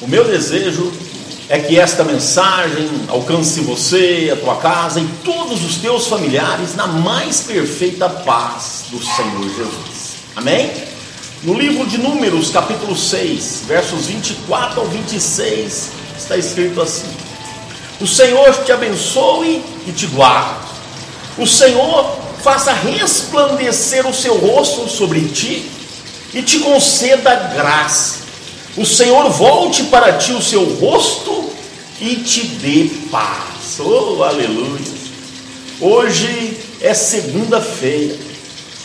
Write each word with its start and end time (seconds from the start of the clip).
O 0.00 0.08
meu 0.08 0.24
desejo 0.24 0.92
é 1.48 1.58
que 1.58 1.78
esta 1.78 2.02
mensagem 2.04 2.88
alcance 3.08 3.60
você, 3.60 4.30
a 4.32 4.36
tua 4.36 4.56
casa 4.56 4.98
e 4.98 5.06
todos 5.22 5.64
os 5.64 5.76
teus 5.76 6.06
familiares 6.06 6.74
na 6.74 6.86
mais 6.86 7.42
perfeita 7.42 8.08
paz 8.08 8.86
do 8.90 8.98
Senhor 8.98 9.42
Jesus. 9.42 10.14
Amém? 10.34 10.72
No 11.42 11.54
livro 11.54 11.86
de 11.86 11.98
Números, 11.98 12.50
capítulo 12.50 12.96
6, 12.96 13.64
versos 13.66 14.06
24 14.06 14.80
ao 14.80 14.86
26, 14.86 15.90
está 16.18 16.36
escrito 16.36 16.80
assim: 16.80 17.06
O 18.00 18.06
Senhor 18.06 18.64
te 18.64 18.72
abençoe 18.72 19.62
e 19.86 19.92
te 19.92 20.06
guarde. 20.06 20.64
O 21.36 21.46
Senhor 21.46 22.18
faça 22.42 22.72
resplandecer 22.72 24.06
o 24.06 24.14
seu 24.14 24.36
rosto 24.38 24.88
sobre 24.88 25.28
ti 25.28 25.70
e 26.32 26.42
te 26.42 26.58
conceda 26.60 27.34
graça. 27.54 28.23
O 28.76 28.84
Senhor 28.84 29.30
volte 29.30 29.84
para 29.84 30.14
ti 30.14 30.32
o 30.32 30.42
seu 30.42 30.64
rosto 30.74 31.50
e 32.00 32.16
te 32.16 32.46
dê 32.46 32.90
paz. 33.10 33.78
Oh, 33.78 34.22
aleluia! 34.22 35.04
Hoje 35.80 36.58
é 36.80 36.92
segunda-feira, 36.92 38.16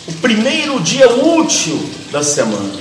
o 0.07 0.13
primeiro 0.13 0.79
dia 0.79 1.09
útil 1.11 1.79
da 2.11 2.21
semana. 2.21 2.79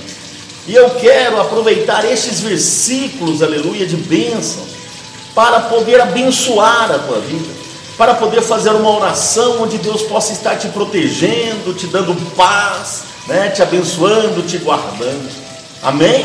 E 0.66 0.74
eu 0.74 0.90
quero 0.90 1.40
aproveitar 1.40 2.04
estes 2.04 2.40
versículos, 2.40 3.42
aleluia, 3.42 3.86
de 3.86 3.96
bênção, 3.96 4.62
para 5.34 5.60
poder 5.60 6.00
abençoar 6.00 6.90
a 6.90 6.98
tua 6.98 7.20
vida 7.20 7.58
para 7.98 8.14
poder 8.14 8.40
fazer 8.42 8.70
uma 8.70 8.96
oração 8.96 9.60
onde 9.60 9.76
Deus 9.76 10.02
possa 10.02 10.32
estar 10.32 10.56
te 10.56 10.68
protegendo, 10.68 11.74
te 11.74 11.88
dando 11.88 12.14
paz, 12.36 13.02
né, 13.26 13.50
te 13.50 13.60
abençoando, 13.60 14.40
te 14.42 14.56
guardando. 14.58 15.28
Amém? 15.82 16.24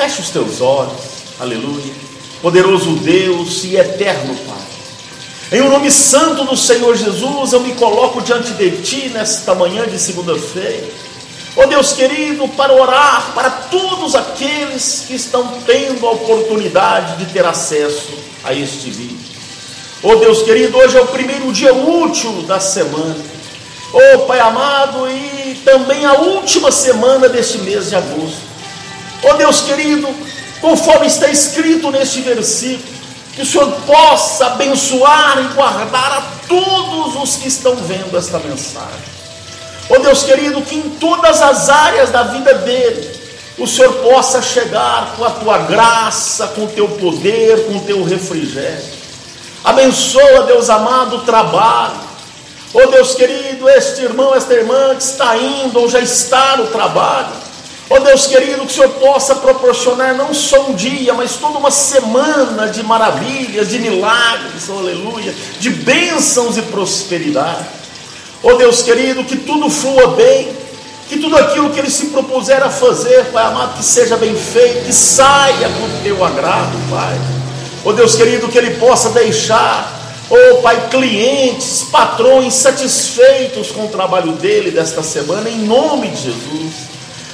Feche 0.00 0.22
os 0.22 0.30
teus 0.30 0.62
olhos, 0.62 0.98
aleluia. 1.38 1.92
Poderoso 2.40 2.92
Deus 3.00 3.64
e 3.64 3.76
eterno 3.76 4.34
Pai. 4.46 5.58
Em 5.58 5.60
o 5.60 5.68
nome 5.68 5.90
santo 5.90 6.42
do 6.44 6.56
Senhor 6.56 6.96
Jesus, 6.96 7.52
eu 7.52 7.60
me 7.60 7.74
coloco 7.74 8.22
diante 8.22 8.52
de 8.52 8.80
Ti 8.80 9.10
nesta 9.10 9.54
manhã 9.54 9.86
de 9.86 9.98
segunda-feira. 9.98 10.88
Ó 11.54 11.64
oh 11.64 11.66
Deus 11.66 11.92
querido, 11.92 12.48
para 12.48 12.72
orar 12.72 13.32
para 13.34 13.50
todos 13.50 14.14
aqueles 14.14 15.04
que 15.06 15.14
estão 15.16 15.46
tendo 15.66 16.06
a 16.06 16.12
oportunidade 16.12 17.22
de 17.22 17.30
ter 17.30 17.44
acesso 17.44 18.14
a 18.42 18.54
este 18.54 18.88
vídeo. 18.88 19.18
Oh 20.02 20.16
Deus 20.16 20.42
querido, 20.44 20.78
hoje 20.78 20.96
é 20.96 21.02
o 21.02 21.08
primeiro 21.08 21.52
dia 21.52 21.74
útil 21.74 22.40
da 22.44 22.58
semana. 22.58 23.22
Oh 23.92 24.20
Pai 24.20 24.40
amado, 24.40 25.10
e 25.10 25.60
também 25.62 26.06
a 26.06 26.14
última 26.14 26.72
semana 26.72 27.28
deste 27.28 27.58
mês 27.58 27.90
de 27.90 27.96
agosto. 27.96 28.49
Oh 29.22 29.34
Deus 29.34 29.60
querido, 29.62 30.08
conforme 30.60 31.06
está 31.06 31.28
escrito 31.28 31.90
neste 31.90 32.20
versículo, 32.20 33.00
que 33.34 33.42
o 33.42 33.46
Senhor 33.46 33.70
possa 33.86 34.46
abençoar 34.46 35.38
e 35.38 35.54
guardar 35.54 36.12
a 36.12 36.22
todos 36.48 37.16
os 37.22 37.36
que 37.36 37.48
estão 37.48 37.76
vendo 37.76 38.16
esta 38.16 38.38
mensagem. 38.38 39.20
Oh 39.88 39.98
Deus 39.98 40.22
querido, 40.22 40.62
que 40.62 40.76
em 40.76 40.90
todas 41.00 41.42
as 41.42 41.68
áreas 41.68 42.10
da 42.10 42.22
vida 42.24 42.54
dele, 42.54 43.20
o 43.58 43.66
Senhor 43.66 43.92
possa 43.94 44.40
chegar 44.40 45.14
com 45.16 45.24
a 45.24 45.30
tua 45.30 45.58
graça, 45.58 46.48
com 46.48 46.64
o 46.64 46.68
teu 46.68 46.88
poder, 46.88 47.66
com 47.66 47.76
o 47.76 47.80
teu 47.80 48.02
refrigério. 48.04 49.00
Abençoa, 49.62 50.44
Deus 50.44 50.70
amado, 50.70 51.16
o 51.16 51.20
trabalho. 51.20 52.00
Oh 52.72 52.86
Deus 52.86 53.14
querido, 53.14 53.68
este 53.68 54.02
irmão, 54.02 54.34
esta 54.34 54.54
irmã 54.54 54.94
que 54.94 55.02
está 55.02 55.36
indo 55.36 55.78
ou 55.78 55.88
já 55.88 56.00
está 56.00 56.56
no 56.56 56.68
trabalho. 56.68 57.49
Oh 57.92 57.98
Deus 57.98 58.28
querido, 58.28 58.60
que 58.60 58.66
o 58.66 58.70
Senhor 58.70 58.90
possa 58.90 59.34
proporcionar 59.34 60.14
não 60.14 60.32
só 60.32 60.68
um 60.68 60.74
dia, 60.74 61.12
mas 61.12 61.32
toda 61.32 61.58
uma 61.58 61.72
semana 61.72 62.68
de 62.68 62.84
maravilhas, 62.84 63.68
de 63.68 63.80
milagres, 63.80 64.68
oh, 64.68 64.78
aleluia, 64.78 65.34
de 65.58 65.70
bênçãos 65.70 66.56
e 66.56 66.62
prosperidade. 66.62 67.66
Oh 68.44 68.54
Deus 68.54 68.82
querido, 68.82 69.24
que 69.24 69.36
tudo 69.36 69.68
flua 69.68 70.14
bem, 70.14 70.52
que 71.08 71.18
tudo 71.18 71.36
aquilo 71.36 71.70
que 71.70 71.80
ele 71.80 71.90
se 71.90 72.06
propuser 72.06 72.62
a 72.62 72.70
fazer, 72.70 73.24
Pai 73.32 73.44
amado, 73.44 73.76
que 73.76 73.84
seja 73.84 74.16
bem 74.16 74.36
feito, 74.36 74.86
que 74.86 74.92
saia 74.92 75.68
com 75.68 76.02
teu 76.04 76.24
agrado, 76.24 76.78
Pai. 76.88 77.18
Oh 77.84 77.92
Deus 77.92 78.14
querido, 78.14 78.46
que 78.46 78.56
Ele 78.56 78.76
possa 78.76 79.08
deixar, 79.10 79.90
oh 80.30 80.62
Pai, 80.62 80.88
clientes, 80.90 81.88
patrões 81.90 82.54
satisfeitos 82.54 83.72
com 83.72 83.86
o 83.86 83.88
trabalho 83.88 84.32
dele 84.34 84.70
desta 84.70 85.02
semana, 85.02 85.50
em 85.50 85.58
nome 85.58 86.08
de 86.10 86.22
Jesus. 86.22 86.89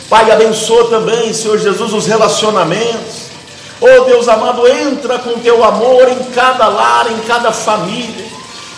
Pai, 0.08 0.30
abençoa 0.30 0.88
também, 0.88 1.32
Senhor 1.32 1.58
Jesus, 1.58 1.92
os 1.92 2.06
relacionamentos. 2.06 3.26
Oh 3.80 4.04
Deus 4.04 4.28
amado, 4.28 4.66
entra 4.66 5.18
com 5.18 5.38
teu 5.40 5.64
amor 5.64 6.08
em 6.08 6.22
cada 6.32 6.68
lar, 6.68 7.10
em 7.10 7.18
cada 7.26 7.50
família. 7.50 8.24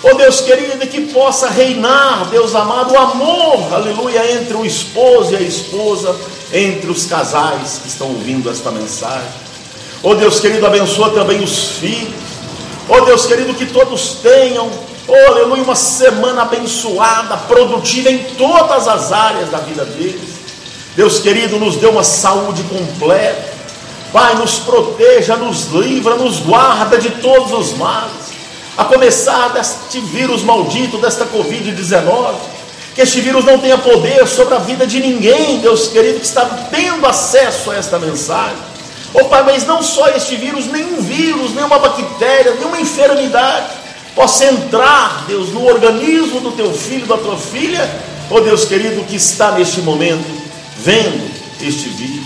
Oh 0.03 0.15
Deus 0.15 0.41
querido, 0.41 0.87
que 0.87 1.12
possa 1.12 1.49
reinar, 1.49 2.27
Deus 2.31 2.55
amado, 2.55 2.94
o 2.94 2.99
amor, 2.99 3.75
aleluia, 3.75 4.33
entre 4.33 4.56
o 4.56 4.65
esposo 4.65 5.34
e 5.34 5.37
a 5.37 5.41
esposa, 5.41 6.17
entre 6.53 6.91
os 6.91 7.05
casais 7.05 7.81
que 7.83 7.88
estão 7.88 8.09
ouvindo 8.09 8.49
esta 8.50 8.71
mensagem. 8.71 9.28
Oh 10.03 10.15
Deus 10.15 10.41
querido, 10.41 10.67
abençoa 10.67 11.11
também 11.11 11.43
os 11.43 11.72
filhos. 11.72 12.15
Oh 12.88 13.03
Deus 13.03 13.27
querido, 13.27 13.53
que 13.53 13.67
todos 13.67 14.21
tenham, 14.22 14.71
oh 15.06 15.31
aleluia, 15.31 15.62
uma 15.62 15.77
semana 15.77 16.43
abençoada, 16.43 17.37
produtiva 17.37 18.09
em 18.09 18.19
todas 18.37 18.88
as 18.88 19.12
áreas 19.12 19.50
da 19.50 19.59
vida 19.59 19.84
deles. 19.84 20.38
Deus 20.97 21.21
querido, 21.21 21.59
nos 21.59 21.76
dê 21.76 21.87
uma 21.87 22.03
saúde 22.03 22.62
completa. 22.65 23.59
Pai, 24.12 24.34
nos 24.37 24.59
proteja, 24.59 25.37
nos 25.37 25.66
livra, 25.66 26.16
nos 26.16 26.38
guarda 26.38 26.99
de 26.99 27.10
todos 27.10 27.53
os 27.53 27.76
males. 27.76 28.32
A 28.76 28.84
começar 28.84 29.49
deste 29.49 30.00
vírus 30.00 30.43
maldito, 30.43 30.99
desta 30.99 31.26
Covid-19. 31.26 32.34
Que 32.94 33.03
este 33.03 33.21
vírus 33.21 33.44
não 33.44 33.59
tenha 33.59 33.78
poder 33.78 34.26
sobre 34.26 34.54
a 34.54 34.59
vida 34.59 34.87
de 34.87 34.99
ninguém, 34.99 35.60
Deus 35.60 35.88
querido, 35.88 36.19
que 36.21 36.26
está 36.26 36.44
tendo 36.71 37.06
acesso 37.06 37.70
a 37.70 37.76
esta 37.76 37.99
mensagem. 37.99 38.56
Oh 39.15 39.25
Pai, 39.26 39.43
mas 39.43 39.66
não 39.66 39.82
só 39.82 40.09
este 40.09 40.37
vírus, 40.37 40.66
nenhum 40.66 41.00
vírus, 41.00 41.55
nenhuma 41.55 41.78
bactéria, 41.78 42.55
nenhuma 42.55 42.81
enfermidade 42.81 43.66
possa 44.15 44.47
entrar, 44.47 45.26
Deus, 45.28 45.50
no 45.50 45.65
organismo 45.65 46.41
do 46.41 46.50
teu 46.50 46.72
filho, 46.75 47.06
da 47.06 47.16
tua 47.16 47.37
filha, 47.37 47.88
oh 48.31 48.41
Deus 48.41 48.65
querido, 48.65 49.05
que 49.05 49.15
está 49.15 49.53
neste 49.53 49.81
momento 49.81 50.38
vendo 50.78 51.31
este 51.61 51.89
vídeo. 51.89 52.25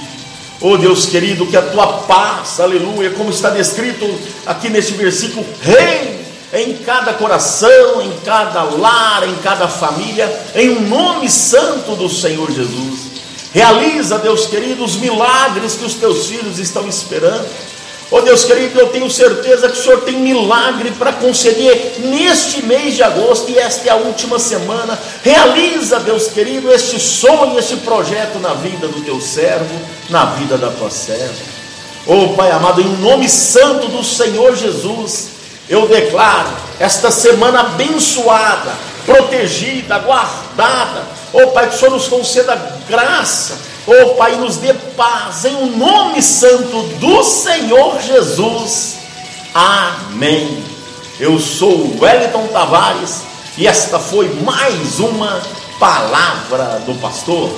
Oh 0.60 0.76
Deus 0.76 1.06
querido, 1.06 1.46
que 1.46 1.56
a 1.56 1.62
tua 1.62 1.86
paz, 2.04 2.60
aleluia, 2.60 3.10
como 3.10 3.30
está 3.30 3.50
descrito 3.50 4.08
aqui 4.46 4.68
neste 4.68 4.92
versículo, 4.92 5.44
reine 5.60 6.22
em 6.52 6.76
cada 6.84 7.14
coração, 7.14 8.02
em 8.02 8.12
cada 8.24 8.62
lar, 8.62 9.26
em 9.26 9.34
cada 9.36 9.66
família, 9.66 10.30
em 10.54 10.70
um 10.70 10.88
nome 10.88 11.28
santo 11.28 11.96
do 11.96 12.08
Senhor 12.08 12.50
Jesus. 12.52 13.12
Realiza, 13.52 14.18
Deus 14.18 14.46
querido, 14.46 14.84
os 14.84 14.96
milagres 14.96 15.74
que 15.74 15.84
os 15.84 15.94
teus 15.94 16.26
filhos 16.26 16.58
estão 16.58 16.86
esperando. 16.88 17.46
Oh 18.14 18.20
Deus 18.20 18.44
querido, 18.44 18.78
eu 18.78 18.88
tenho 18.88 19.10
certeza 19.10 19.70
que 19.70 19.78
o 19.78 19.82
Senhor 19.82 20.02
tem 20.02 20.18
milagre 20.18 20.90
para 20.90 21.14
conceder 21.14 21.94
neste 22.00 22.62
mês 22.62 22.94
de 22.94 23.02
agosto 23.02 23.50
e 23.50 23.58
esta 23.58 23.88
é 23.88 23.90
a 23.90 23.96
última 23.96 24.38
semana. 24.38 24.98
Realiza, 25.24 25.98
Deus 25.98 26.28
querido, 26.28 26.70
este 26.70 27.00
sonho, 27.00 27.58
este 27.58 27.76
projeto 27.76 28.38
na 28.38 28.52
vida 28.52 28.86
do 28.86 29.00
teu 29.00 29.18
servo, 29.18 29.80
na 30.10 30.26
vida 30.26 30.58
da 30.58 30.68
tua 30.68 30.90
serva. 30.90 31.32
Oh 32.06 32.34
Pai 32.34 32.50
amado, 32.50 32.82
em 32.82 32.98
nome 32.98 33.30
santo 33.30 33.88
do 33.88 34.04
Senhor 34.04 34.54
Jesus, 34.56 35.28
eu 35.66 35.88
declaro 35.88 36.50
esta 36.78 37.10
semana 37.10 37.60
abençoada, 37.60 38.74
protegida, 39.06 39.98
guardada. 40.00 41.06
Oh 41.32 41.46
Pai, 41.46 41.66
que 41.66 41.76
o 41.76 41.78
Senhor 41.78 41.92
nos 41.92 42.08
conceda 42.08 42.60
graça. 42.86 43.71
Oh 43.86 44.14
Pai, 44.14 44.36
nos 44.36 44.58
dê 44.58 44.72
paz 44.74 45.44
em 45.44 45.54
o 45.56 45.62
um 45.62 45.76
nome 45.76 46.22
santo 46.22 46.82
do 47.00 47.24
Senhor 47.24 48.00
Jesus. 48.00 48.98
Amém. 49.52 50.62
Eu 51.18 51.38
sou 51.40 51.96
Wellington 52.00 52.46
Tavares 52.48 53.22
e 53.58 53.66
esta 53.66 53.98
foi 53.98 54.32
mais 54.44 55.00
uma 55.00 55.42
palavra 55.80 56.80
do 56.86 56.94
pastor. 57.00 57.50